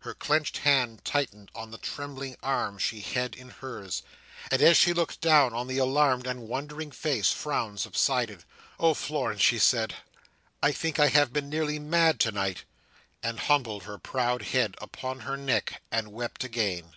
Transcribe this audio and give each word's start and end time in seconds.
Her 0.00 0.12
clenched 0.12 0.58
hand 0.58 1.06
tightened 1.06 1.50
on 1.54 1.70
the 1.70 1.78
trembling 1.78 2.36
arm 2.42 2.76
she 2.76 3.00
had 3.00 3.34
in 3.34 3.48
hers, 3.48 4.02
and 4.50 4.60
as 4.60 4.76
she 4.76 4.92
looked 4.92 5.22
down 5.22 5.54
on 5.54 5.68
the 5.68 5.78
alarmed 5.78 6.26
and 6.26 6.46
wondering 6.46 6.90
face, 6.90 7.32
frown 7.32 7.78
subsided. 7.78 8.44
"Oh 8.78 8.92
Florence!" 8.92 9.40
she 9.40 9.58
said, 9.58 9.94
"I 10.62 10.70
think 10.72 10.98
I 11.00 11.06
have 11.08 11.32
been 11.32 11.48
nearly 11.48 11.78
mad 11.78 12.20
tonight!" 12.20 12.64
and 13.22 13.40
humbled 13.40 13.84
her 13.84 13.96
proud 13.96 14.42
head 14.42 14.74
upon 14.82 15.20
her 15.20 15.38
neck 15.38 15.80
and 15.90 16.12
wept 16.12 16.44
again. 16.44 16.92